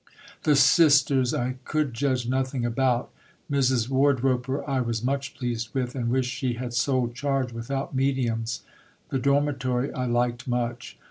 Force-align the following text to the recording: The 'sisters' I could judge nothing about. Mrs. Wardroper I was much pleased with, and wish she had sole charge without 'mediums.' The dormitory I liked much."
The 0.45 0.55
'sisters' 0.55 1.31
I 1.31 1.57
could 1.63 1.93
judge 1.93 2.27
nothing 2.27 2.65
about. 2.65 3.11
Mrs. 3.51 3.87
Wardroper 3.87 4.67
I 4.67 4.81
was 4.81 5.03
much 5.03 5.35
pleased 5.35 5.75
with, 5.75 5.93
and 5.93 6.09
wish 6.09 6.25
she 6.25 6.53
had 6.53 6.73
sole 6.73 7.09
charge 7.09 7.53
without 7.53 7.93
'mediums.' 7.93 8.63
The 9.09 9.19
dormitory 9.19 9.93
I 9.93 10.07
liked 10.07 10.47
much." 10.47 10.97